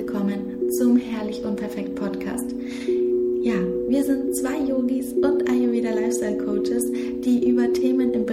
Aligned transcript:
willkommen 0.00 0.70
zum 0.70 0.96
Herrlich 0.96 1.44
und 1.44 1.56
Perfekt 1.56 1.94
Podcast. 1.94 2.46
Ja, 3.42 3.52
wir 3.86 4.02
sind 4.02 4.34
zwei 4.34 4.58
Yogis 4.58 5.12
und 5.12 5.46
Ayurveda 5.46 5.90
Lifestyle 5.90 6.38
Coaches, 6.38 6.90
die 6.90 7.46
über 7.46 7.70
Themen 7.74 8.10
im 8.14 8.24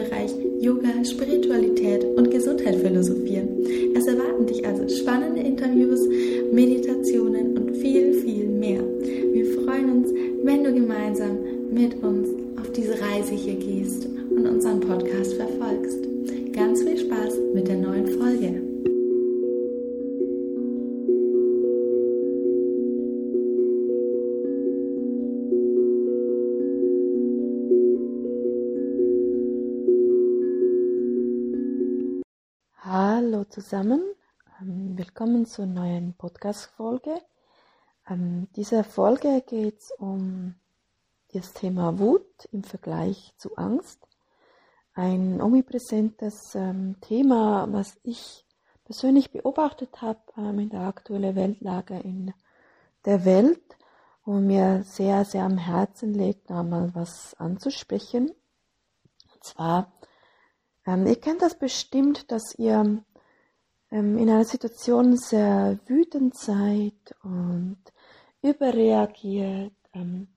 zusammen, 33.49 34.03
ähm, 34.61 34.97
willkommen 34.97 35.45
zur 35.45 35.65
neuen 35.65 36.13
Podcast-Folge. 36.15 37.21
Ähm, 38.09 38.47
dieser 38.55 38.83
Folge 38.83 39.41
geht 39.47 39.79
es 39.79 39.91
um 39.91 40.55
das 41.31 41.53
Thema 41.53 41.97
Wut 41.97 42.25
im 42.51 42.63
Vergleich 42.63 43.33
zu 43.37 43.55
Angst. 43.55 44.05
Ein 44.93 45.41
omnipräsentes 45.41 46.55
ähm, 46.55 46.97
Thema, 46.99 47.67
was 47.71 47.97
ich 48.03 48.45
persönlich 48.83 49.31
beobachtet 49.31 50.01
habe 50.01 50.21
in 50.61 50.69
der 50.69 50.81
aktuellen 50.81 51.35
Weltlage 51.35 51.99
in 51.99 52.33
der 53.05 53.23
Welt 53.23 53.77
und 54.25 54.47
mir 54.47 54.83
sehr, 54.83 55.23
sehr 55.23 55.43
am 55.43 55.57
Herzen 55.57 56.13
liegt, 56.13 56.49
da 56.49 56.63
mal 56.63 56.93
was 56.93 57.33
anzusprechen. 57.35 58.29
Und 59.33 59.43
zwar 59.43 59.93
ähm, 60.87 61.05
ihr 61.05 61.19
kennt 61.19 61.41
das 61.41 61.59
bestimmt, 61.59 62.31
dass 62.31 62.55
ihr 62.57 63.03
ähm, 63.91 64.17
in 64.17 64.29
einer 64.29 64.45
Situation 64.45 65.17
sehr 65.17 65.79
wütend 65.85 66.35
seid 66.37 67.15
und 67.23 67.77
überreagiert, 68.41 69.73
ähm, 69.93 70.27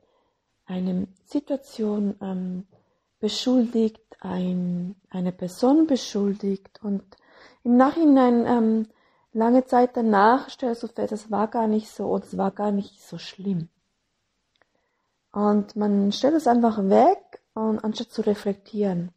eine 0.67 1.09
Situation 1.25 2.17
ähm, 2.21 2.67
beschuldigt, 3.19 4.01
ein, 4.21 4.97
eine 5.11 5.33
Person 5.33 5.87
beschuldigt 5.87 6.81
und 6.83 7.03
im 7.65 7.77
Nachhinein 7.77 8.47
ähm, 8.47 8.89
lange 9.33 9.65
Zeit 9.67 9.97
danach 9.97 10.49
stellst 10.49 10.83
du 10.83 10.89
fest, 10.89 11.13
das 11.13 11.31
war 11.31 11.49
gar 11.49 11.67
nicht 11.67 11.89
so 11.91 12.07
und 12.07 12.25
es 12.25 12.37
war 12.37 12.51
gar 12.51 12.71
nicht 12.71 13.03
so 13.03 13.19
schlimm. 13.19 13.69
Und 15.33 15.77
man 15.77 16.13
stellt 16.13 16.35
es 16.35 16.47
einfach 16.47 16.79
weg 16.89 17.41
und 17.55 17.79
anstatt 17.85 18.11
zu 18.11 18.23
reflektieren 18.23 19.13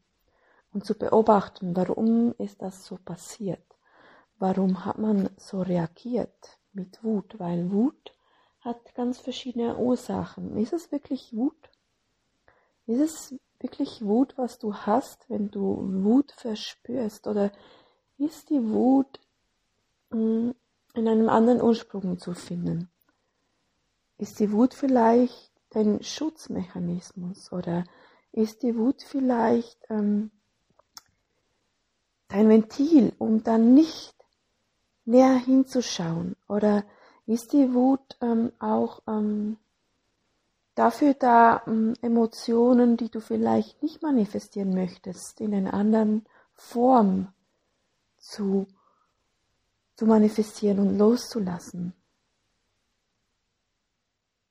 und 0.73 0.85
zu 0.85 0.95
beobachten, 0.95 1.75
warum 1.75 2.33
ist 2.37 2.61
das 2.61 2.85
so 2.85 2.97
passiert? 3.03 3.72
Warum 4.43 4.83
hat 4.83 4.97
man 4.97 5.29
so 5.37 5.61
reagiert 5.61 6.59
mit 6.73 7.01
Wut? 7.01 7.39
Weil 7.39 7.71
Wut 7.71 8.13
hat 8.59 8.93
ganz 8.93 9.17
verschiedene 9.17 9.77
Ursachen. 9.77 10.57
Ist 10.57 10.73
es 10.73 10.91
wirklich 10.91 11.33
Wut? 11.33 11.69
Ist 12.85 12.99
es 12.99 13.35
wirklich 13.61 14.03
Wut, 14.03 14.37
was 14.37 14.59
du 14.59 14.75
hast, 14.75 15.29
wenn 15.29 15.49
du 15.49 15.77
Wut 16.03 16.33
verspürst? 16.33 17.25
Oder 17.27 17.53
ist 18.17 18.49
die 18.49 18.61
Wut 18.67 19.21
hm, 20.11 20.53
in 20.93 21.07
einem 21.07 21.29
anderen 21.29 21.61
Ursprung 21.61 22.19
zu 22.19 22.33
finden? 22.33 22.89
Ist 24.17 24.41
die 24.41 24.51
Wut 24.51 24.73
vielleicht 24.73 25.53
dein 25.69 26.03
Schutzmechanismus? 26.03 27.53
Oder 27.53 27.85
ist 28.33 28.61
die 28.61 28.75
Wut 28.75 29.03
vielleicht 29.03 29.79
ähm, 29.89 30.31
dein 32.27 32.49
Ventil, 32.49 33.13
um 33.19 33.41
dann 33.41 33.73
nicht 33.73 34.12
näher 35.05 35.35
hinzuschauen? 35.35 36.35
Oder 36.47 36.83
ist 37.25 37.53
die 37.53 37.73
Wut 37.73 38.17
ähm, 38.21 38.51
auch 38.59 39.01
ähm, 39.07 39.57
dafür 40.75 41.13
da, 41.13 41.63
ähm, 41.67 41.93
Emotionen, 42.01 42.97
die 42.97 43.09
du 43.09 43.19
vielleicht 43.19 43.81
nicht 43.81 44.01
manifestieren 44.01 44.73
möchtest, 44.73 45.39
in 45.41 45.53
einer 45.53 45.73
anderen 45.73 46.25
Form 46.53 47.33
zu, 48.17 48.67
zu 49.95 50.05
manifestieren 50.05 50.79
und 50.79 50.97
loszulassen? 50.97 51.93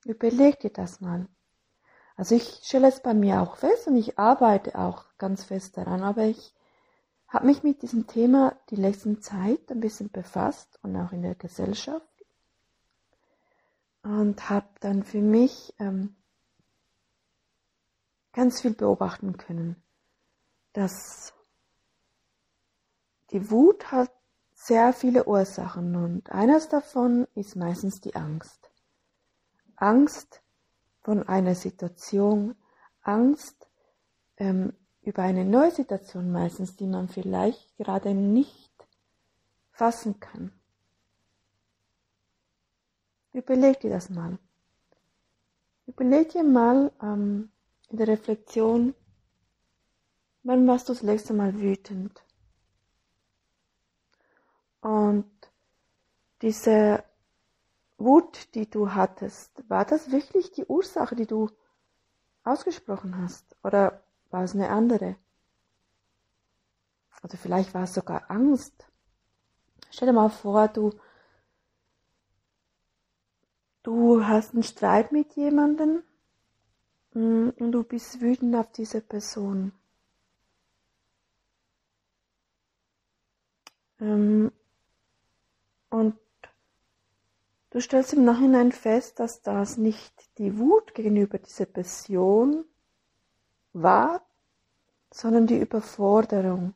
Überleg 0.05 0.61
dir 0.61 0.71
das 0.71 1.01
mal. 1.01 1.29
Also 2.17 2.35
ich 2.35 2.61
stelle 2.63 2.89
es 2.89 3.01
bei 3.01 3.15
mir 3.15 3.41
auch 3.41 3.57
fest 3.57 3.87
und 3.87 3.97
ich 3.97 4.19
arbeite 4.19 4.79
auch 4.79 5.07
ganz 5.19 5.45
fest 5.45 5.77
daran, 5.77 6.03
aber 6.03 6.25
ich 6.25 6.55
habe 7.33 7.47
mich 7.47 7.63
mit 7.63 7.81
diesem 7.81 8.07
Thema 8.07 8.55
die 8.69 8.77
letzten 8.77 9.23
Zeit 9.23 9.71
ein 9.71 9.81
bisschen 9.81 10.11
befasst 10.11 10.79
und 10.83 10.95
auch 10.97 11.13
in 11.13 11.23
der 11.23 11.35
Gesellschaft 11.35 12.07
und 14.03 14.51
habe 14.51 14.69
dann 14.81 15.03
für 15.03 15.23
mich 15.23 15.75
ähm, 15.79 16.15
ganz 18.33 18.61
viel 18.61 18.75
beobachten 18.75 19.39
können, 19.39 19.83
dass 20.75 21.33
die 23.31 23.51
Wut 23.51 23.91
hat 23.91 24.13
sehr 24.53 24.93
viele 24.93 25.27
Ursachen 25.27 25.97
und 25.97 26.31
eines 26.31 26.69
davon 26.69 27.27
ist 27.35 27.57
meistens 27.57 28.01
die 28.03 28.15
Angst. 28.15 28.71
Angst 29.77 30.43
von 31.01 31.27
einer 31.27 31.55
Situation, 31.55 32.55
Angst 33.01 33.69
ähm, 34.37 34.75
über 35.03 35.23
eine 35.23 35.45
neue 35.45 35.71
Situation 35.71 36.31
meistens, 36.31 36.77
die 36.77 36.87
man 36.87 37.09
vielleicht 37.09 37.77
gerade 37.77 38.15
nicht 38.15 38.73
fassen 39.73 40.21
kann. 40.21 40.53
Überleg 43.33 43.81
dir 43.81 43.91
das 43.91 44.11
mal. 44.11 44.39
Überleg 45.87 46.31
dir 46.31 46.45
mal 46.45 46.93
ähm, 47.03 47.51
in 47.89 47.97
der 47.97 48.09
Reflexion, 48.09 48.95
wann 50.45 50.67
warst 50.69 50.89
du 50.89 50.93
das 50.93 51.03
letzte 51.03 51.35
Mal 51.35 51.59
wütend? 51.59 52.23
Und 54.81 55.31
diese 56.43 57.05
Wut, 57.99 58.55
die 58.55 58.69
du 58.69 58.93
hattest, 58.93 59.69
war 59.69 59.85
das 59.85 60.11
wirklich 60.11 60.53
die 60.53 60.67
Ursache, 60.67 61.17
die 61.17 61.27
du 61.27 61.49
ausgesprochen 62.45 63.17
hast? 63.17 63.57
Oder 63.63 64.03
war 64.33 64.45
es 64.45 64.55
eine 64.55 64.71
andere. 64.71 65.17
Oder 67.23 67.37
vielleicht 67.37 67.75
war 67.75 67.85
es 67.85 67.95
sogar 67.95 68.31
Angst. 68.31 68.87
Stell 69.91 70.09
dir 70.09 70.15
mal 70.15 70.31
vor, 70.31 70.69
du, 70.69 70.93
du 73.83 74.25
hast 74.27 74.55
einen 74.55 74.63
Streit 74.63 75.13
mit 75.13 75.35
jemandem 75.37 76.03
mm, 77.13 77.51
und 77.59 77.73
du 77.73 77.85
bist 77.85 78.21
wütend 78.21 78.57
auf 78.57 78.73
diese 78.73 79.01
Person. 79.01 79.73
Ähm, 84.01 84.51
und 85.91 86.19
du 87.71 87.81
stellst 87.81 88.15
im 88.15 88.25
Nachhinein 88.25 88.73
fest, 88.73 89.21
dass 89.21 89.43
das 89.43 89.77
nicht 89.77 90.39
die 90.39 90.59
Wut 90.59 90.95
gegenüber 90.95 91.39
dieser 91.39 91.67
Person 91.67 92.65
war, 93.73 94.23
sondern 95.13 95.47
die 95.47 95.59
Überforderung, 95.59 96.75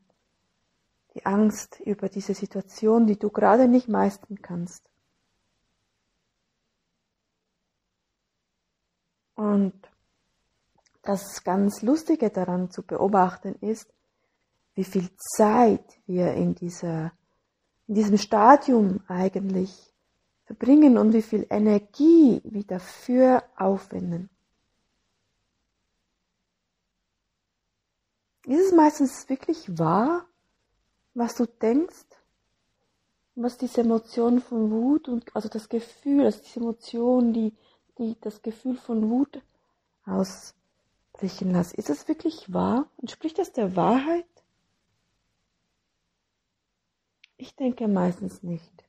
die 1.14 1.24
Angst 1.24 1.80
über 1.80 2.08
diese 2.08 2.34
Situation, 2.34 3.06
die 3.06 3.18
du 3.18 3.30
gerade 3.30 3.68
nicht 3.68 3.88
meistern 3.88 4.40
kannst. 4.42 4.82
Und 9.34 9.74
das 11.02 11.44
ganz 11.44 11.82
Lustige 11.82 12.30
daran 12.30 12.70
zu 12.70 12.82
beobachten 12.82 13.54
ist, 13.60 13.92
wie 14.74 14.84
viel 14.84 15.08
Zeit 15.16 15.84
wir 16.06 16.34
in 16.34 16.54
dieser, 16.54 17.12
in 17.86 17.94
diesem 17.94 18.18
Stadium 18.18 19.00
eigentlich 19.06 19.94
verbringen 20.44 20.98
und 20.98 21.12
wie 21.12 21.22
viel 21.22 21.46
Energie 21.48 22.40
wir 22.44 22.64
dafür 22.64 23.42
aufwenden. 23.56 24.28
Ist 28.46 28.66
es 28.66 28.72
meistens 28.72 29.28
wirklich 29.28 29.76
wahr, 29.76 30.24
was 31.14 31.34
du 31.34 31.46
denkst? 31.46 32.06
Was 33.34 33.58
diese 33.58 33.80
Emotion 33.80 34.40
von 34.40 34.70
Wut 34.70 35.08
und 35.08 35.34
also 35.34 35.48
das 35.48 35.68
Gefühl, 35.68 36.24
also 36.24 36.40
diese 36.42 36.60
Emotion, 36.60 37.32
die, 37.32 37.52
die 37.98 38.16
das 38.20 38.42
Gefühl 38.42 38.76
von 38.76 39.10
Wut 39.10 39.42
ausbrechen 40.04 41.50
lässt. 41.50 41.74
Ist 41.74 41.90
es 41.90 42.06
wirklich 42.06 42.52
wahr? 42.52 42.88
Entspricht 42.98 43.36
das 43.38 43.52
der 43.52 43.74
Wahrheit? 43.74 44.24
Ich 47.36 47.56
denke 47.56 47.88
meistens 47.88 48.44
nicht. 48.44 48.84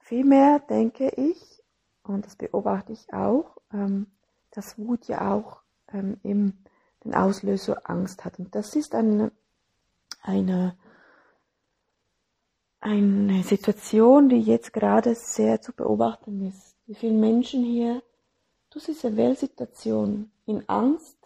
Vielmehr 0.00 0.58
denke 0.58 1.10
ich, 1.10 1.62
und 2.02 2.24
das 2.24 2.36
beobachte 2.36 2.92
ich 2.92 3.12
auch, 3.12 3.58
ähm, 3.72 4.06
dass 4.50 4.78
Wut 4.78 5.06
ja 5.06 5.32
auch 5.32 5.63
ähm, 5.94 6.18
im, 6.22 6.52
den 7.04 7.14
Auslöser 7.14 7.88
Angst 7.88 8.24
hat. 8.24 8.38
Und 8.38 8.54
das 8.54 8.76
ist 8.76 8.94
eine, 8.94 9.32
eine, 10.22 10.76
eine 12.80 13.42
Situation, 13.44 14.28
die 14.28 14.40
jetzt 14.40 14.72
gerade 14.72 15.14
sehr 15.14 15.62
zu 15.62 15.72
beobachten 15.72 16.46
ist. 16.48 16.76
Wie 16.86 16.94
viele 16.94 17.14
Menschen 17.14 17.64
hier 17.64 18.02
durch 18.70 18.86
diese 18.86 19.16
Weltsituation 19.16 20.30
in 20.46 20.68
Angst, 20.68 21.16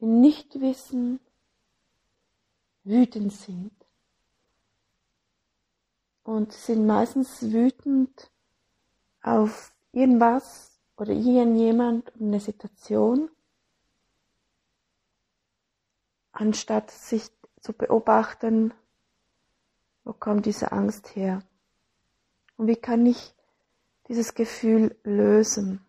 in 0.00 0.20
Nichtwissen, 0.20 1.20
wütend 2.82 3.32
sind. 3.32 3.72
Und 6.22 6.52
sind 6.52 6.86
meistens 6.86 7.52
wütend 7.52 8.30
auf 9.22 9.72
irgendwas 9.92 10.73
oder 10.96 11.12
irgendjemand 11.12 12.14
und 12.16 12.22
eine 12.22 12.40
Situation, 12.40 13.30
anstatt 16.32 16.90
sich 16.90 17.30
zu 17.60 17.72
beobachten, 17.72 18.74
wo 20.04 20.12
kommt 20.12 20.46
diese 20.46 20.72
Angst 20.72 21.16
her? 21.16 21.42
Und 22.56 22.66
wie 22.68 22.76
kann 22.76 23.06
ich 23.06 23.34
dieses 24.08 24.34
Gefühl 24.34 24.96
lösen? 25.02 25.84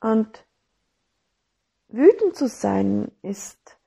Und 0.00 0.44
wütend 1.88 2.36
zu 2.36 2.48
sein 2.48 3.10
ist 3.22 3.78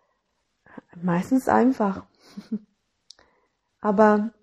meistens 0.96 1.48
einfach. 1.48 2.06
Aber 3.80 4.34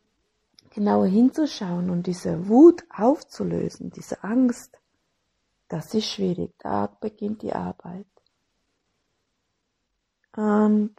genauer 0.72 1.06
hinzuschauen 1.06 1.90
und 1.90 2.06
diese 2.06 2.48
Wut 2.48 2.84
aufzulösen, 2.90 3.90
diese 3.90 4.24
Angst, 4.24 4.78
das 5.68 5.94
ist 5.94 6.06
schwierig. 6.06 6.52
Da 6.58 6.86
beginnt 6.86 7.42
die 7.42 7.52
Arbeit. 7.52 8.06
Und 10.34 10.94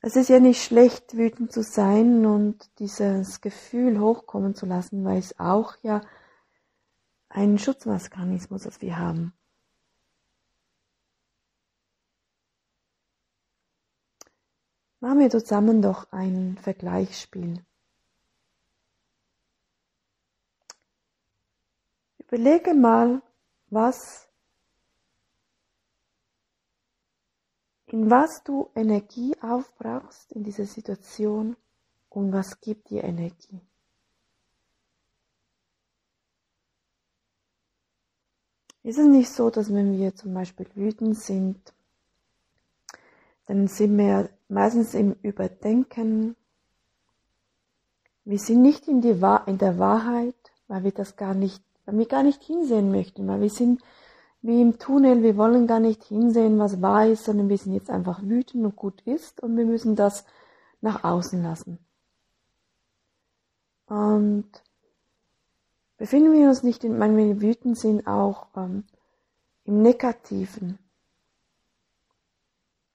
es 0.00 0.14
ist 0.14 0.28
ja 0.28 0.38
nicht 0.38 0.62
schlecht, 0.62 1.16
wütend 1.16 1.52
zu 1.52 1.62
sein 1.62 2.26
und 2.26 2.70
dieses 2.78 3.40
Gefühl 3.40 3.98
hochkommen 4.00 4.54
zu 4.54 4.66
lassen, 4.66 5.04
weil 5.04 5.18
es 5.18 5.38
auch 5.38 5.74
ja 5.82 6.00
ein 7.28 7.58
Schutzmechanismus, 7.58 8.62
das 8.62 8.80
wir 8.80 8.98
haben. 8.98 9.32
Machen 15.00 15.18
wir 15.18 15.30
zusammen 15.30 15.82
doch 15.82 16.10
ein 16.12 16.56
Vergleichsspiel. 16.62 17.64
Überlege 22.28 22.74
mal, 22.74 23.22
was, 23.70 24.28
in 27.86 28.10
was 28.10 28.42
du 28.42 28.68
Energie 28.74 29.36
aufbrauchst 29.40 30.32
in 30.32 30.42
dieser 30.42 30.66
Situation 30.66 31.56
und 32.08 32.32
was 32.32 32.60
gibt 32.60 32.90
dir 32.90 33.04
Energie. 33.04 33.60
Ist 38.82 38.98
es 38.98 39.06
nicht 39.06 39.30
so, 39.30 39.50
dass 39.50 39.72
wenn 39.72 39.98
wir 39.98 40.14
zum 40.14 40.34
Beispiel 40.34 40.68
wütend 40.74 41.18
sind, 41.18 41.74
dann 43.46 43.68
sind 43.68 43.96
wir 43.98 44.30
meistens 44.48 44.94
im 44.94 45.12
Überdenken. 45.22 46.36
Wir 48.24 48.38
sind 48.38 48.62
nicht 48.62 48.88
in, 48.88 49.02
in 49.02 49.58
der 49.58 49.78
Wahrheit, 49.78 50.36
weil 50.68 50.84
wir 50.84 50.92
das 50.92 51.16
gar 51.16 51.34
nicht 51.34 51.65
weil 51.86 51.98
wir 51.98 52.06
gar 52.06 52.22
nicht 52.22 52.42
hinsehen 52.42 52.90
möchten, 52.90 53.26
weil 53.26 53.40
wir 53.40 53.50
sind 53.50 53.80
wie 54.42 54.60
im 54.60 54.78
Tunnel, 54.78 55.22
wir 55.22 55.36
wollen 55.36 55.66
gar 55.66 55.80
nicht 55.80 56.04
hinsehen, 56.04 56.58
was 56.58 56.82
wahr 56.82 57.06
ist, 57.06 57.24
sondern 57.24 57.48
wir 57.48 57.58
sind 57.58 57.74
jetzt 57.74 57.90
einfach 57.90 58.22
wütend 58.22 58.64
und 58.64 58.76
gut 58.76 59.00
ist 59.02 59.42
und 59.42 59.56
wir 59.56 59.64
müssen 59.64 59.96
das 59.96 60.24
nach 60.80 61.04
außen 61.04 61.42
lassen. 61.42 61.78
Und 63.86 64.46
befinden 65.96 66.32
wir 66.32 66.48
uns 66.48 66.62
nicht, 66.62 66.84
in, 66.84 66.98
wenn 67.00 67.16
wir 67.16 67.40
wütend 67.40 67.78
sind, 67.78 68.06
auch 68.06 68.46
ähm, 68.56 68.84
im 69.64 69.82
Negativen. 69.82 70.78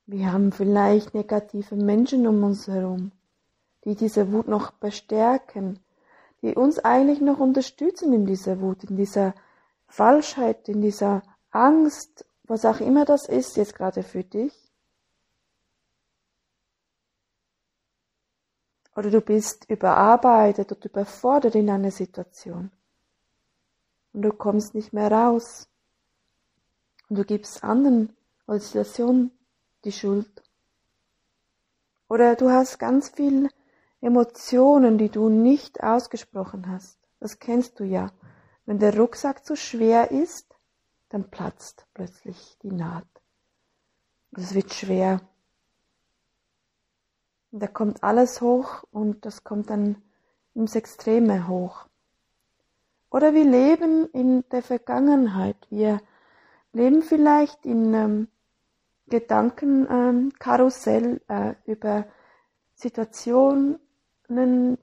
Wir 0.06 0.32
haben 0.32 0.52
vielleicht 0.52 1.14
negative 1.14 1.76
Menschen 1.76 2.28
um 2.28 2.44
uns 2.44 2.68
herum, 2.68 3.12
die 3.86 3.96
diese 3.96 4.32
Wut 4.32 4.48
noch 4.48 4.72
bestärken, 4.72 5.80
die 6.42 6.56
uns 6.56 6.80
eigentlich 6.80 7.22
noch 7.22 7.40
unterstützen 7.40 8.14
in 8.14 8.26
dieser 8.26 8.62
Wut, 8.62 8.84
in 8.84 8.96
dieser 8.96 9.34
Falschheit, 9.88 10.68
in 10.70 10.82
dieser 10.82 11.22
Angst, 11.52 12.26
was 12.44 12.66
auch 12.66 12.80
immer 12.80 13.06
das 13.06 13.28
ist 13.28 13.58
jetzt 13.58 13.76
gerade 13.76 14.04
für 14.04 14.24
dich. 14.24 14.54
Oder 18.96 19.10
du 19.10 19.22
bist 19.22 19.70
überarbeitet 19.70 20.72
oder 20.72 20.86
überfordert 20.86 21.56
in 21.56 21.70
einer 21.70 21.92
Situation. 21.92 22.72
Und 24.14 24.24
du 24.24 24.34
kommst 24.34 24.76
nicht 24.76 24.92
mehr 24.92 25.12
raus. 25.12 25.70
Und 27.08 27.18
du 27.18 27.24
gibst 27.24 27.64
anderen 27.64 28.16
oder 28.48 28.60
Situation 28.60 29.32
die 29.86 29.92
Schuld. 29.92 30.44
Oder 32.10 32.36
du 32.36 32.50
hast 32.50 32.78
ganz 32.78 33.10
viel 33.10 33.50
Emotionen, 34.02 34.98
die 34.98 35.10
du 35.10 35.30
nicht 35.30 35.84
ausgesprochen 35.84 36.68
hast. 36.68 36.98
Das 37.20 37.40
kennst 37.40 37.80
du 37.80 37.84
ja. 37.84 38.12
Wenn 38.66 38.80
der 38.80 38.98
Rucksack 38.98 39.46
zu 39.46 39.56
schwer 39.56 40.10
ist, 40.12 40.56
dann 41.10 41.30
platzt 41.30 41.86
plötzlich 41.94 42.58
die 42.64 42.72
Naht. 42.72 43.06
Es 44.32 44.56
wird 44.56 44.74
schwer. 44.74 45.22
Und 47.52 47.62
da 47.62 47.68
kommt 47.68 48.04
alles 48.04 48.42
hoch 48.42 48.84
und 48.92 49.24
das 49.26 49.44
kommt 49.44 49.70
dann 49.70 50.02
ins 50.54 50.76
Extreme 50.76 51.48
hoch. 51.48 51.86
Oder 53.10 53.34
wir 53.34 53.44
leben 53.44 54.08
in 54.14 54.46
der 54.52 54.62
Vergangenheit. 54.64 55.58
Wir 55.70 56.00
leben 56.72 57.02
vielleicht 57.02 57.66
in 57.66 57.94
ähm, 57.94 58.30
Gedankenkarussell 59.08 61.20
ähm, 61.28 61.56
äh, 61.66 61.70
über 61.70 62.06
Situationen, 62.74 63.80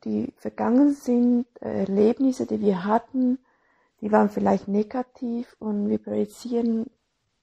die 0.05 0.33
vergangen 0.37 0.95
sind, 0.95 1.47
äh, 1.61 1.81
Erlebnisse, 1.81 2.47
die 2.47 2.61
wir 2.61 2.85
hatten, 2.85 3.39
die 4.01 4.13
waren 4.13 4.31
vielleicht 4.31 4.69
negativ 4.69 5.57
und 5.59 5.89
wir 5.89 5.99
projizieren 5.99 6.91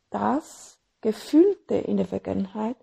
das 0.10 0.78
Gefühlte 1.02 1.76
in 1.76 1.98
der 1.98 2.06
Vergangenheit 2.06 2.78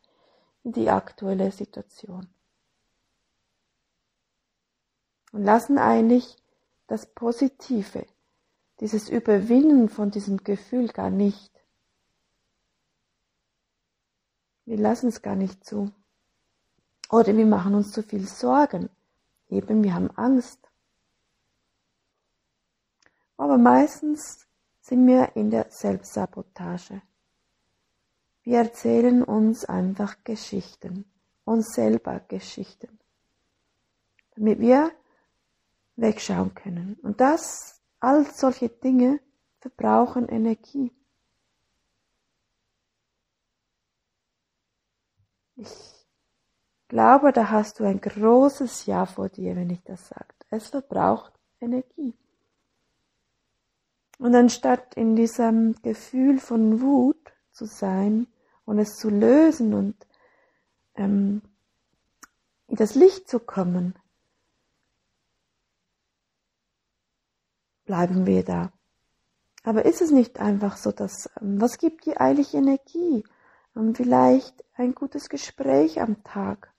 in 0.64 0.72
die 0.72 0.90
aktuelle 0.90 1.50
Situation. 1.50 2.28
Und 5.32 5.44
lassen 5.44 5.78
eigentlich 5.78 6.36
das 6.86 7.06
Positive, 7.06 8.06
dieses 8.80 9.08
Überwinden 9.08 9.88
von 9.88 10.10
diesem 10.10 10.38
Gefühl 10.38 10.88
gar 10.88 11.10
nicht. 11.10 11.50
Wir 14.66 14.76
lassen 14.76 15.08
es 15.08 15.22
gar 15.22 15.36
nicht 15.36 15.64
zu. 15.64 15.90
Oder 17.10 17.36
wir 17.36 17.46
machen 17.46 17.74
uns 17.74 17.92
zu 17.92 18.02
viel 18.02 18.26
Sorgen 18.26 18.90
Eben, 19.52 19.84
wir 19.84 19.92
haben 19.92 20.10
Angst. 20.12 20.58
Aber 23.36 23.58
meistens 23.58 24.48
sind 24.80 25.06
wir 25.06 25.36
in 25.36 25.50
der 25.50 25.70
Selbstsabotage. 25.70 27.02
Wir 28.44 28.58
erzählen 28.60 29.22
uns 29.22 29.66
einfach 29.66 30.24
Geschichten, 30.24 31.04
uns 31.44 31.74
selber 31.74 32.20
Geschichten, 32.28 32.98
damit 34.36 34.58
wir 34.58 34.90
wegschauen 35.96 36.54
können. 36.54 36.94
Und 37.02 37.20
das, 37.20 37.82
all 38.00 38.24
solche 38.24 38.70
Dinge 38.70 39.20
verbrauchen 39.60 40.30
Energie. 40.30 40.92
Ich 45.56 45.91
glaube, 46.92 47.32
da 47.32 47.48
hast 47.50 47.80
du 47.80 47.84
ein 47.84 48.02
großes 48.02 48.84
Ja 48.84 49.06
vor 49.06 49.30
dir, 49.30 49.56
wenn 49.56 49.70
ich 49.70 49.82
das 49.82 50.08
sage. 50.08 50.34
Es 50.50 50.68
verbraucht 50.68 51.32
Energie. 51.58 52.14
Und 54.18 54.34
anstatt 54.34 54.94
in 54.94 55.16
diesem 55.16 55.74
Gefühl 55.82 56.38
von 56.38 56.82
Wut 56.82 57.32
zu 57.50 57.64
sein 57.64 58.26
und 58.66 58.78
es 58.78 58.96
zu 58.96 59.08
lösen 59.08 59.72
und 59.72 60.06
ähm, 60.94 61.40
in 62.68 62.76
das 62.76 62.94
Licht 62.94 63.26
zu 63.26 63.40
kommen, 63.40 63.94
bleiben 67.86 68.26
wir 68.26 68.44
da. 68.44 68.70
Aber 69.64 69.86
ist 69.86 70.02
es 70.02 70.10
nicht 70.10 70.40
einfach 70.40 70.76
so, 70.76 70.92
dass, 70.92 71.30
ähm, 71.40 71.58
was 71.58 71.78
gibt 71.78 72.04
dir 72.04 72.20
eigentlich 72.20 72.52
Energie? 72.52 73.24
Ähm, 73.74 73.94
vielleicht 73.94 74.62
ein 74.74 74.94
gutes 74.94 75.30
Gespräch 75.30 75.98
am 75.98 76.22
Tag 76.22 76.71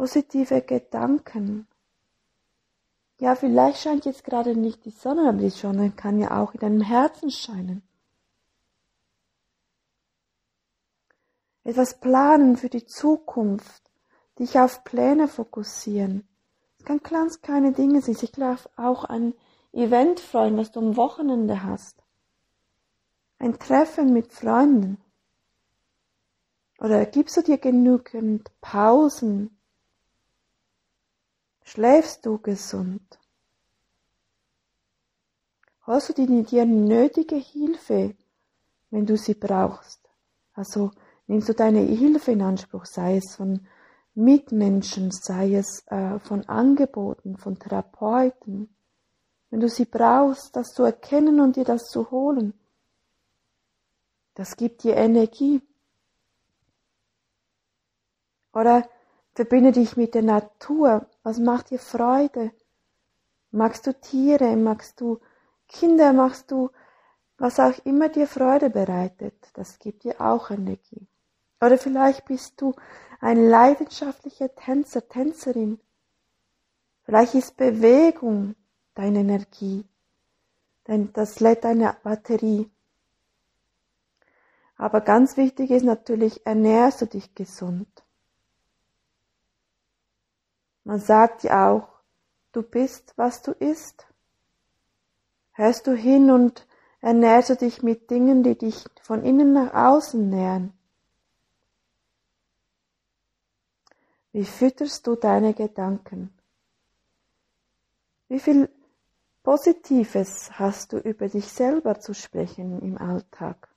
positive 0.00 0.62
Gedanken, 0.62 1.66
Ja, 3.18 3.34
vielleicht 3.34 3.82
scheint 3.82 4.06
jetzt 4.06 4.24
gerade 4.24 4.56
nicht 4.56 4.86
die 4.86 4.92
Sonne, 4.92 5.28
aber 5.28 5.40
die 5.40 5.50
Sonne 5.50 5.90
kann 5.90 6.18
ja 6.18 6.40
auch 6.40 6.54
in 6.54 6.60
deinem 6.60 6.80
Herzen 6.80 7.30
scheinen. 7.30 7.82
Etwas 11.64 12.00
planen 12.00 12.56
für 12.56 12.70
die 12.70 12.86
Zukunft, 12.86 13.90
dich 14.38 14.58
auf 14.58 14.84
Pläne 14.84 15.28
fokussieren. 15.28 16.26
Es 16.78 16.86
kann 16.86 17.00
ganz 17.00 17.42
kleine 17.42 17.72
Dinge 17.72 18.00
sein. 18.00 18.16
Ich 18.22 18.32
darf 18.32 18.70
auch 18.76 19.04
ein 19.04 19.34
Event 19.72 20.18
freuen, 20.18 20.56
was 20.56 20.72
du 20.72 20.80
am 20.80 20.96
Wochenende 20.96 21.62
hast. 21.62 22.02
Ein 23.38 23.58
Treffen 23.58 24.14
mit 24.14 24.32
Freunden. 24.32 24.96
Oder 26.78 27.04
gibst 27.04 27.36
du 27.36 27.42
dir 27.42 27.58
genügend 27.58 28.50
Pausen? 28.62 29.59
Schläfst 31.72 32.26
du 32.26 32.38
gesund? 32.38 33.20
Holst 35.86 36.08
du 36.08 36.14
dir 36.14 36.26
die 36.26 36.64
nötige 36.66 37.36
Hilfe, 37.36 38.16
wenn 38.90 39.06
du 39.06 39.16
sie 39.16 39.34
brauchst? 39.34 40.00
Also 40.52 40.90
nimmst 41.28 41.48
du 41.48 41.54
deine 41.54 41.82
Hilfe 41.82 42.32
in 42.32 42.42
Anspruch, 42.42 42.86
sei 42.86 43.18
es 43.18 43.36
von 43.36 43.68
Mitmenschen, 44.14 45.12
sei 45.12 45.54
es 45.54 45.86
äh, 45.86 46.18
von 46.18 46.44
Angeboten, 46.48 47.36
von 47.36 47.56
Therapeuten. 47.56 48.74
Wenn 49.50 49.60
du 49.60 49.68
sie 49.68 49.84
brauchst, 49.84 50.56
das 50.56 50.72
zu 50.72 50.82
erkennen 50.82 51.38
und 51.38 51.54
dir 51.54 51.64
das 51.64 51.84
zu 51.84 52.10
holen, 52.10 52.52
das 54.34 54.56
gibt 54.56 54.82
dir 54.82 54.96
Energie. 54.96 55.62
Oder 58.52 58.88
verbinde 59.34 59.70
dich 59.70 59.96
mit 59.96 60.16
der 60.16 60.22
Natur. 60.22 61.06
Was 61.22 61.38
macht 61.38 61.70
dir 61.70 61.78
Freude? 61.78 62.52
Magst 63.50 63.86
du 63.86 63.92
Tiere? 63.92 64.56
Magst 64.56 65.00
du 65.00 65.20
Kinder? 65.68 66.12
Magst 66.12 66.50
du 66.50 66.70
was 67.36 67.58
auch 67.58 67.78
immer 67.84 68.08
dir 68.08 68.26
Freude 68.26 68.70
bereitet? 68.70 69.34
Das 69.54 69.78
gibt 69.78 70.04
dir 70.04 70.20
auch 70.20 70.50
Energie. 70.50 71.08
Oder 71.60 71.78
vielleicht 71.78 72.24
bist 72.26 72.60
du 72.60 72.74
ein 73.20 73.48
leidenschaftlicher 73.48 74.54
Tänzer, 74.54 75.08
Tänzerin. 75.08 75.80
Vielleicht 77.02 77.34
ist 77.34 77.56
Bewegung 77.56 78.54
deine 78.94 79.20
Energie, 79.20 79.84
das 80.84 81.40
lädt 81.40 81.64
deine 81.64 81.96
Batterie. 82.02 82.70
Aber 84.76 85.00
ganz 85.00 85.36
wichtig 85.36 85.70
ist 85.70 85.84
natürlich, 85.84 86.46
ernährst 86.46 87.02
du 87.02 87.06
dich 87.06 87.34
gesund. 87.34 88.04
Man 90.84 91.00
sagt 91.00 91.42
ja 91.42 91.70
auch, 91.70 91.88
du 92.52 92.62
bist, 92.62 93.12
was 93.16 93.42
du 93.42 93.52
isst. 93.52 94.06
Hörst 95.52 95.86
du 95.86 95.94
hin 95.94 96.30
und 96.30 96.66
ernährst 97.00 97.50
du 97.50 97.56
dich 97.56 97.82
mit 97.82 98.10
Dingen, 98.10 98.42
die 98.42 98.56
dich 98.56 98.84
von 99.02 99.22
innen 99.24 99.52
nach 99.52 99.74
außen 99.74 100.28
nähren. 100.28 100.72
Wie 104.32 104.44
fütterst 104.44 105.06
du 105.06 105.16
deine 105.16 105.54
Gedanken? 105.54 106.32
Wie 108.28 108.38
viel 108.38 108.68
Positives 109.42 110.52
hast 110.52 110.92
du 110.92 110.98
über 110.98 111.28
dich 111.28 111.46
selber 111.46 111.98
zu 111.98 112.14
sprechen 112.14 112.80
im 112.80 112.96
Alltag? 112.96 113.68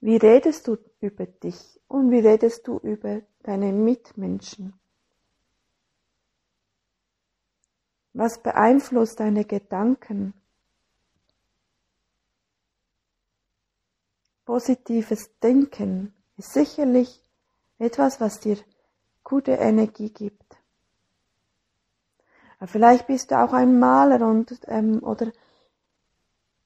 Wie 0.00 0.16
redest 0.16 0.68
du 0.68 0.76
über 1.00 1.24
dich 1.24 1.80
und 1.88 2.10
wie 2.10 2.18
redest 2.18 2.68
du 2.68 2.78
über 2.78 3.22
deine 3.42 3.72
Mitmenschen? 3.72 4.78
Was 8.18 8.42
beeinflusst 8.42 9.20
deine 9.20 9.44
Gedanken? 9.44 10.32
Positives 14.46 15.38
Denken 15.40 16.14
ist 16.38 16.54
sicherlich 16.54 17.22
etwas, 17.78 18.18
was 18.18 18.40
dir 18.40 18.56
gute 19.22 19.52
Energie 19.52 20.08
gibt. 20.08 20.56
Vielleicht 22.64 23.06
bist 23.06 23.32
du 23.32 23.38
auch 23.38 23.52
ein 23.52 23.78
Maler 23.78 24.26
und, 24.26 24.62
ähm, 24.66 25.02
oder 25.02 25.30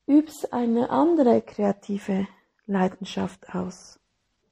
übst 0.06 0.52
eine 0.52 0.88
andere 0.90 1.42
kreative 1.42 2.28
Leidenschaft 2.66 3.52
aus. 3.52 3.98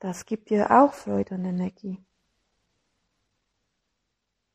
Das 0.01 0.27
gibt 0.27 0.51
dir 0.51 0.69
auch 0.73 0.95
Freude 0.95 1.37
und 1.37 1.45
Energie. 1.45 2.05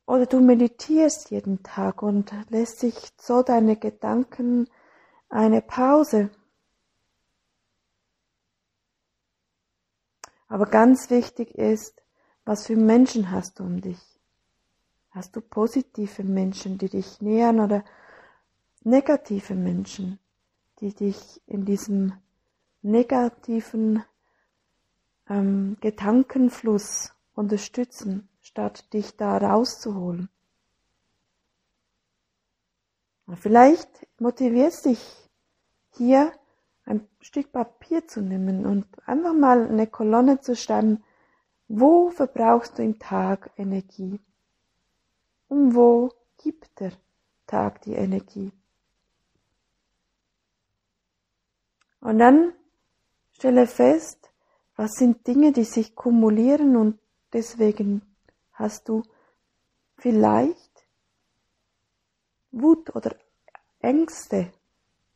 Oder 0.06 0.26
du 0.26 0.42
meditierst 0.42 1.32
jeden 1.32 1.64
Tag 1.64 2.02
und 2.02 2.34
lässt 2.50 2.80
sich 2.80 2.96
so 3.18 3.42
deine 3.42 3.78
Gedanken 3.78 4.70
eine 5.30 5.62
Pause. 5.62 6.30
Aber 10.48 10.66
ganz 10.66 11.10
wichtig 11.10 11.56
ist, 11.56 12.02
was 12.46 12.68
für 12.68 12.76
Menschen 12.76 13.32
hast 13.32 13.60
du 13.60 13.64
um 13.64 13.82
dich? 13.82 14.00
Hast 15.12 15.36
du 15.36 15.42
positive 15.42 16.24
Menschen, 16.24 16.78
die 16.78 16.90
dich 16.90 17.22
nähern 17.22 17.60
oder 17.60 17.84
negative 18.84 19.56
Menschen, 19.56 20.20
die 20.80 20.94
dich 20.94 21.42
in 21.48 21.66
diesem 21.66 22.14
negativen 22.82 24.04
ähm, 25.30 25.78
Gedankenfluss 25.80 27.14
unterstützen, 27.34 28.28
statt 28.54 28.94
dich 28.94 29.18
da 29.18 29.36
rauszuholen? 29.38 30.30
Vielleicht 33.36 33.90
motivierst 34.20 34.86
dich 34.86 35.02
hier 35.96 36.32
ein 36.86 37.08
Stück 37.20 37.52
Papier 37.52 38.08
zu 38.08 38.22
nehmen 38.22 38.68
und 38.68 38.86
einfach 39.08 39.34
mal 39.34 39.68
eine 39.68 39.88
Kolonne 39.88 40.40
zu 40.40 40.56
schreiben, 40.56 41.04
wo 41.68 42.12
verbrauchst 42.12 42.78
du 42.78 42.84
im 42.84 43.00
Tag 43.00 43.50
Energie? 43.58 44.20
Und 45.48 45.74
wo 45.74 46.12
gibt 46.38 46.80
der 46.80 46.92
Tag 47.48 47.82
die 47.82 47.94
Energie? 47.94 48.52
Und 52.02 52.20
dann 52.20 52.54
stelle 53.32 53.66
fest, 53.66 54.30
was 54.76 54.92
sind 54.92 55.26
Dinge, 55.26 55.54
die 55.54 55.64
sich 55.64 55.96
kumulieren 55.96 56.76
und 56.76 57.00
deswegen 57.32 58.13
hast 58.54 58.88
du 58.90 59.04
vielleicht 59.98 60.86
Wut 62.52 62.96
oder 62.96 63.16
Ängste, 63.80 64.52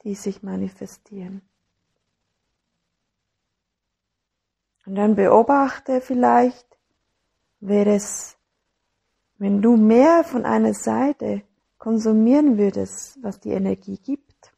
die 0.04 0.16
sich 0.16 0.44
manifestieren. 0.44 1.42
Und 4.86 4.96
dann 4.96 5.16
beobachte 5.16 6.02
vielleicht, 6.02 6.66
wäre 7.60 7.96
es, 7.96 8.38
wenn 9.38 9.62
du 9.62 9.76
mehr 9.76 10.24
von 10.24 10.46
einer 10.46 10.74
Seite 10.74 11.44
konsumieren 11.78 12.58
würdest, 12.58 13.18
was 13.22 13.40
die 13.40 13.52
Energie 13.52 13.98
gibt, 13.98 14.54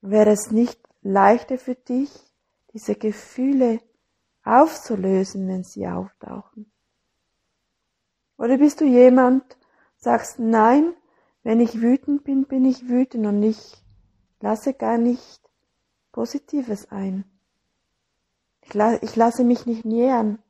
wäre 0.00 0.30
es 0.30 0.50
nicht 0.50 0.80
leichter 1.02 1.58
für 1.58 1.74
dich, 1.74 2.10
diese 2.72 2.94
Gefühle 2.94 3.80
aufzulösen, 4.48 5.46
wenn 5.48 5.64
sie 5.64 5.86
auftauchen? 5.86 6.70
Oder 8.36 8.58
bist 8.58 8.80
du 8.80 8.84
jemand, 8.84 9.58
sagst, 9.96 10.38
nein, 10.38 10.94
wenn 11.42 11.60
ich 11.60 11.80
wütend 11.80 12.24
bin, 12.24 12.46
bin 12.46 12.64
ich 12.64 12.88
wütend 12.88 13.26
und 13.26 13.42
ich 13.42 13.82
lasse 14.40 14.74
gar 14.74 14.98
nicht 14.98 15.40
Positives 16.12 16.90
ein. 16.90 17.24
Ich, 18.62 18.74
la 18.74 19.02
ich 19.02 19.16
lasse 19.16 19.44
mich 19.44 19.66
nicht 19.66 19.84
nähern. 19.84 20.42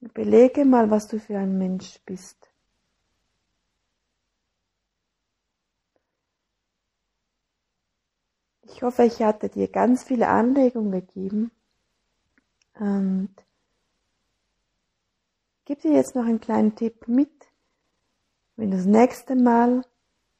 Belege 0.00 0.64
mal, 0.64 0.90
was 0.90 1.08
du 1.08 1.18
für 1.18 1.38
ein 1.38 1.56
Mensch 1.56 2.00
bist. 2.04 2.53
Ich 8.74 8.82
hoffe, 8.82 9.04
ich 9.04 9.22
hatte 9.22 9.48
dir 9.48 9.68
ganz 9.68 10.02
viele 10.02 10.26
Anregungen 10.26 10.90
gegeben 10.90 11.52
und 12.74 13.32
gebe 15.64 15.80
dir 15.80 15.92
jetzt 15.92 16.16
noch 16.16 16.24
einen 16.24 16.40
kleinen 16.40 16.74
Tipp 16.74 17.06
mit, 17.06 17.30
wenn 18.56 18.72
du 18.72 18.76
das 18.76 18.86
nächste 18.86 19.36
Mal 19.36 19.84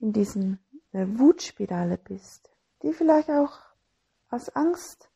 in 0.01 0.13
diesem 0.13 0.59
Wutspirale 0.91 1.97
bist, 1.97 2.51
die 2.83 2.93
vielleicht 2.93 3.31
auch 3.31 3.57
aus 4.31 4.49
Angst 4.49 5.09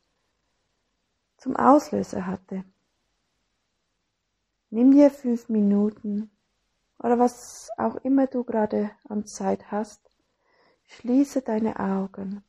zum 1.35 1.57
Auslöser 1.57 2.25
hatte. 2.25 2.63
Nimm 4.69 4.91
dir 4.91 5.11
fünf 5.11 5.49
Minuten 5.49 6.31
oder 6.99 7.19
was 7.19 7.69
auch 7.77 7.97
immer 7.97 8.27
du 8.27 8.45
gerade 8.45 8.91
an 9.09 9.25
Zeit 9.25 9.71
hast. 9.71 10.09
Schließe 10.85 11.41
deine 11.41 11.81
Augen. 11.81 12.45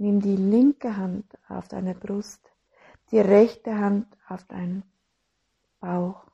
Nimm 0.00 0.22
die 0.22 0.36
linke 0.36 0.96
Hand 0.96 1.26
auf 1.50 1.68
deine 1.68 1.94
Brust, 1.94 2.40
die 3.10 3.20
rechte 3.20 3.76
Hand 3.76 4.06
auf 4.28 4.44
deinen 4.44 4.82
Bauch. 5.78 6.24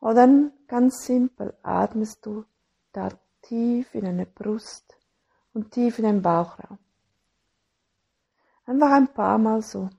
Oder 0.00 0.50
ganz 0.68 1.04
simpel 1.04 1.54
atmest 1.62 2.24
du 2.24 2.46
da 2.92 3.10
tief 3.42 3.94
in 3.94 4.06
deine 4.06 4.24
Brust 4.24 4.96
und 5.52 5.70
tief 5.72 5.98
in 5.98 6.06
den 6.06 6.22
Bauchraum. 6.22 6.78
Einfach 8.64 8.92
ein 8.92 9.12
paar 9.12 9.36
Mal 9.36 9.60
so. 9.60 9.90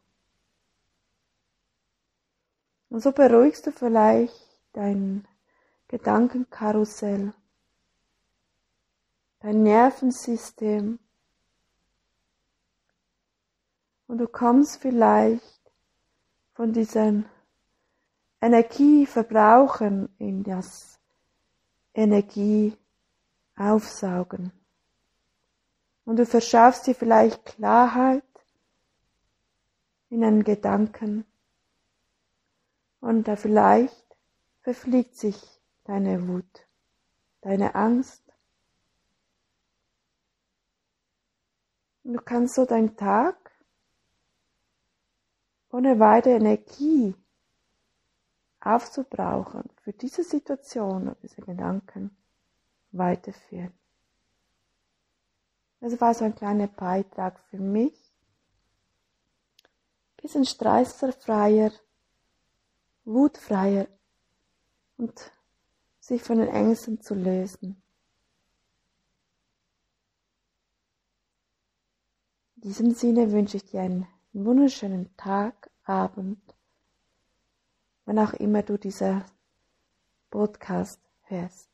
Und 2.89 3.03
so 3.03 3.11
beruhigst 3.11 3.67
du 3.67 3.71
vielleicht 3.71 4.33
dein 4.73 5.27
Gedankenkarussell, 5.89 7.33
dein 9.41 9.61
Nervensystem 9.61 10.97
und 14.09 14.17
du 14.17 14.27
kommst 14.27 14.81
vielleicht 14.81 15.61
von 16.53 16.73
diesen 16.73 17.29
Energieverbrauchen 18.41 20.09
in 20.17 20.41
das 20.41 20.99
Energie 21.93 22.75
aufsaugen. 23.55 24.51
Und 26.05 26.15
du 26.15 26.25
verschaffst 26.25 26.87
dir 26.87 26.95
vielleicht 26.95 27.45
Klarheit 27.45 28.23
in 30.09 30.23
einen 30.23 30.43
Gedanken 30.43 31.23
und 33.01 33.27
da 33.27 33.35
vielleicht 33.35 34.17
verfliegt 34.61 35.17
sich 35.17 35.39
deine 35.83 36.27
Wut, 36.27 36.67
deine 37.41 37.75
Angst. 37.75 38.23
Und 42.03 42.13
du 42.13 42.21
kannst 42.21 42.55
so 42.55 42.65
deinen 42.65 42.97
Tag 42.97 43.48
ohne 45.71 45.99
weitere 45.99 46.35
Energie 46.35 47.15
aufzubrauchen 48.59 49.69
für 49.81 49.93
diese 49.93 50.23
Situation 50.23 51.07
und 51.07 51.17
diese 51.23 51.41
Gedanken 51.41 52.15
weiterführen. 52.91 53.73
Das 55.79 55.99
war 56.01 56.13
so 56.13 56.25
ein 56.25 56.35
kleiner 56.35 56.67
Beitrag 56.67 57.39
für 57.49 57.57
mich. 57.57 57.95
Bisschen 60.21 60.43
stresserfreier, 60.43 61.71
wutfreier 63.05 63.87
und 64.97 65.31
sich 65.99 66.21
von 66.21 66.39
den 66.39 66.49
Ängsten 66.49 66.99
zu 67.01 67.15
lösen. 67.15 67.81
In 72.55 72.61
diesem 72.63 72.91
Sinne 72.91 73.31
wünsche 73.31 73.55
ich 73.55 73.65
dir 73.65 73.81
einen 73.81 74.07
wunderschönen 74.33 75.09
Tag, 75.17 75.69
Abend, 75.85 76.39
wann 78.05 78.19
auch 78.19 78.33
immer 78.33 78.61
du 78.61 78.77
dieser 78.77 79.25
Podcast 80.29 80.99
hörst. 81.23 81.69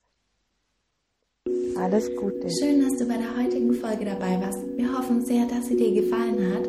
Alles 1.77 2.09
Gute. 2.15 2.47
Schön, 2.49 2.81
dass 2.81 2.97
du 2.97 3.05
bei 3.07 3.17
der 3.17 3.37
heutigen 3.37 3.73
Folge 3.73 4.05
dabei 4.05 4.39
warst. 4.39 4.59
Wir 4.77 4.97
hoffen 4.97 5.23
sehr, 5.25 5.45
dass 5.45 5.67
sie 5.67 5.75
dir 5.75 6.01
gefallen 6.01 6.53
hat. 6.53 6.67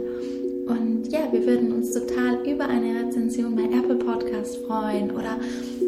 Und 0.69 1.07
ja, 1.13 1.33
wir 1.33 1.47
würden 1.47 1.73
uns 1.73 1.93
total 1.93 2.45
über 2.45 2.67
eine 2.67 3.07
Rezension 3.07 3.55
bei 3.55 3.65
Apple 3.65 3.97
Podcast 3.97 4.57
freuen 4.67 5.13
oder 5.13 5.39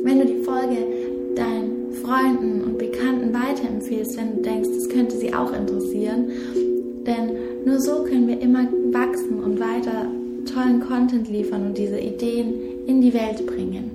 wenn 0.04 0.20
du 0.20 0.26
die 0.26 0.42
Folge 0.44 1.34
deinen 1.34 1.92
Freunden 1.94 2.62
und 2.62 2.78
Bekannten 2.78 3.34
weiterempfehlst, 3.34 4.16
wenn 4.16 4.36
du 4.36 4.42
denkst, 4.42 4.68
das 4.68 4.88
könnte 4.88 5.16
sie 5.16 5.34
auch 5.34 5.52
interessieren. 5.52 6.30
Denn 7.06 7.30
nur 7.64 7.80
so 7.80 8.04
können 8.04 8.28
wir 8.28 8.40
immer 8.40 8.68
wachsen 8.92 9.42
und 9.42 9.58
weiter 9.60 10.06
tollen 10.52 10.80
Content 10.80 11.28
liefern 11.28 11.66
und 11.66 11.78
diese 11.78 11.98
Ideen 11.98 12.54
in 12.86 13.00
die 13.00 13.14
Welt 13.14 13.46
bringen. 13.46 13.92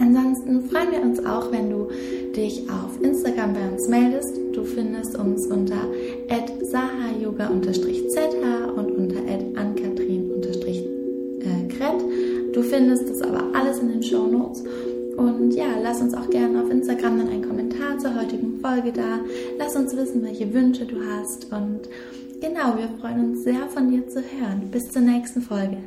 Ansonsten 0.00 0.62
freuen 0.62 0.90
wir 0.90 1.02
uns 1.02 1.24
auch, 1.24 1.52
wenn 1.52 1.70
du 1.70 1.86
dich 2.34 2.68
auf 2.68 3.00
Instagram 3.00 3.54
bei 3.54 3.70
uns 3.70 3.86
meldest. 3.88 4.36
Du 4.52 4.64
findest 4.64 5.16
uns 5.16 5.46
unter 5.46 5.86
sahayoga-zh 6.62 8.26
und 8.76 8.90
unter 8.90 9.20
ankatrin-kret. 9.54 12.02
Du 12.52 12.62
findest 12.62 13.08
das 13.08 13.22
aber 13.22 13.44
alles 13.52 13.78
in 13.78 13.88
den 13.88 14.02
Show 14.02 14.26
Notes. 14.26 14.64
Und 15.16 15.52
ja, 15.52 15.66
lass 15.82 16.00
uns 16.00 16.14
auch 16.14 16.28
gerne 16.30 16.62
auf 16.62 16.70
Instagram 16.70 17.18
dann 17.18 17.28
einen 17.28 17.46
Kommentar 17.46 17.98
zur 17.98 18.20
heutigen 18.20 18.60
Folge 18.60 18.92
da. 18.92 19.20
Lass 19.58 19.76
uns 19.76 19.96
wissen, 19.96 20.22
welche 20.22 20.52
Wünsche 20.52 20.86
du 20.86 20.96
hast. 21.04 21.52
Und 21.52 21.88
genau, 22.40 22.76
wir 22.76 22.88
freuen 23.00 23.30
uns 23.30 23.44
sehr 23.44 23.68
von 23.68 23.90
dir 23.90 24.06
zu 24.08 24.20
hören. 24.20 24.70
Bis 24.70 24.90
zur 24.90 25.02
nächsten 25.02 25.42
Folge. 25.42 25.78